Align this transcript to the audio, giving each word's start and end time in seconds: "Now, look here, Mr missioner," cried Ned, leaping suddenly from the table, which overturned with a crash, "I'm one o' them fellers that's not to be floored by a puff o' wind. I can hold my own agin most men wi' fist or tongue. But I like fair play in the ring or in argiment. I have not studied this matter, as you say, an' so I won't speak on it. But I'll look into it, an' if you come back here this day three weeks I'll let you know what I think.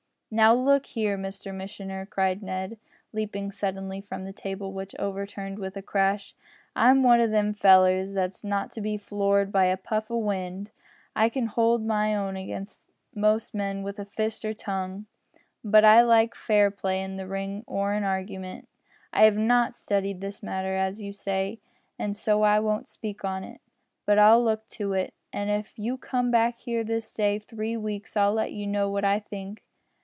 "Now, 0.33 0.53
look 0.53 0.85
here, 0.85 1.17
Mr 1.17 1.53
missioner," 1.53 2.05
cried 2.05 2.41
Ned, 2.41 2.77
leaping 3.11 3.51
suddenly 3.51 3.99
from 3.99 4.23
the 4.23 4.31
table, 4.31 4.71
which 4.71 4.95
overturned 4.97 5.59
with 5.59 5.75
a 5.75 5.81
crash, 5.81 6.35
"I'm 6.73 7.03
one 7.03 7.19
o' 7.19 7.27
them 7.27 7.51
fellers 7.53 8.13
that's 8.13 8.41
not 8.41 8.71
to 8.71 8.79
be 8.79 8.95
floored 8.95 9.51
by 9.51 9.65
a 9.65 9.75
puff 9.75 10.09
o' 10.09 10.15
wind. 10.15 10.71
I 11.17 11.27
can 11.27 11.47
hold 11.47 11.85
my 11.85 12.15
own 12.15 12.37
agin 12.37 12.65
most 13.13 13.53
men 13.53 13.83
wi' 13.83 13.91
fist 14.05 14.45
or 14.45 14.53
tongue. 14.53 15.05
But 15.65 15.83
I 15.83 16.01
like 16.01 16.33
fair 16.33 16.71
play 16.71 17.01
in 17.01 17.17
the 17.17 17.27
ring 17.27 17.65
or 17.67 17.91
in 17.93 18.03
argiment. 18.05 18.69
I 19.11 19.25
have 19.25 19.37
not 19.37 19.75
studied 19.75 20.21
this 20.21 20.41
matter, 20.41 20.75
as 20.77 21.01
you 21.01 21.11
say, 21.11 21.59
an' 21.99 22.13
so 22.13 22.43
I 22.43 22.57
won't 22.61 22.87
speak 22.87 23.25
on 23.25 23.43
it. 23.43 23.59
But 24.05 24.17
I'll 24.17 24.41
look 24.41 24.61
into 24.71 24.93
it, 24.93 25.13
an' 25.33 25.49
if 25.49 25.77
you 25.77 25.97
come 25.97 26.31
back 26.31 26.55
here 26.59 26.85
this 26.85 27.13
day 27.13 27.37
three 27.37 27.75
weeks 27.75 28.15
I'll 28.15 28.31
let 28.33 28.53
you 28.53 28.65
know 28.65 28.89
what 28.89 29.03
I 29.03 29.19
think. 29.19 29.65